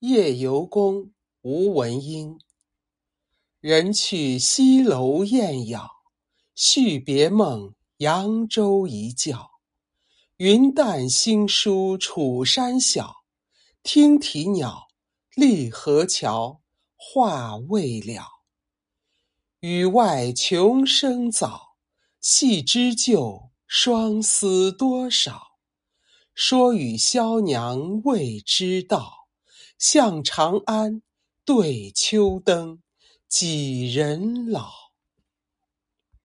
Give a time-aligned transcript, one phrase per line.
[0.00, 2.38] 夜游宫吴文英。
[3.60, 5.88] 人去西楼燕咬，
[6.54, 9.48] 续别梦扬州一觉。
[10.36, 13.24] 云淡星疏楚山小，
[13.82, 14.86] 听啼鸟，
[15.34, 16.60] 立河桥，
[16.94, 18.22] 话未了。
[19.60, 21.78] 雨外穷声早，
[22.20, 25.40] 细织就，双思多少。
[26.34, 29.25] 说与萧娘未知道，
[29.78, 31.02] 向长安
[31.44, 32.80] 对秋灯
[33.28, 34.85] 几人老。